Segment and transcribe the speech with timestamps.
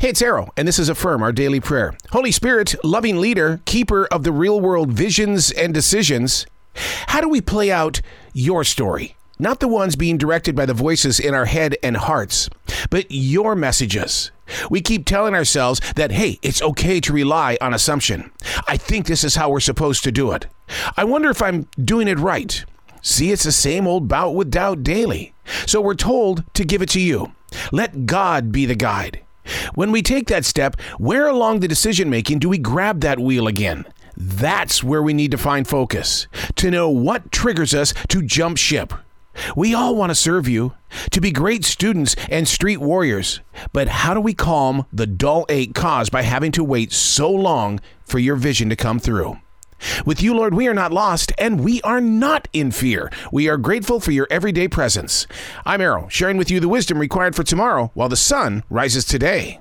[0.00, 1.92] Hey, it's Arroe, and this is Affirm, our daily prayer.
[2.10, 6.46] Holy Spirit, loving leader, keeper of the real world visions and decisions,
[7.08, 8.00] how do we play out
[8.32, 9.14] your story?
[9.38, 12.48] Not the ones being directed by the voices in our head and hearts,
[12.88, 14.30] but your messages.
[14.70, 18.30] We keep telling ourselves that, hey, it's okay to rely on assumption.
[18.66, 20.46] I think this is how we're supposed to do it.
[20.96, 22.64] I wonder if I'm doing it right.
[23.02, 25.34] See, it's the same old bout with doubt daily.
[25.66, 27.34] So we're told to give it to you.
[27.70, 29.20] Let God be the guide.
[29.74, 33.46] When we take that step, where along the decision making do we grab that wheel
[33.46, 33.86] again?
[34.16, 38.92] That's where we need to find focus, to know what triggers us to jump ship.
[39.56, 40.74] We all want to serve you,
[41.12, 43.40] to be great students and street warriors,
[43.72, 47.80] but how do we calm the dull ache caused by having to wait so long
[48.04, 49.38] for your vision to come through?
[50.04, 53.10] With you, Lord, we are not lost and we are not in fear.
[53.32, 55.26] We are grateful for your everyday presence.
[55.64, 59.60] I'm Arroe, sharing with you the wisdom required for tomorrow while the sun rises today.